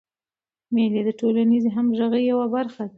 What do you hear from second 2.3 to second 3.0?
یوه برخه ده.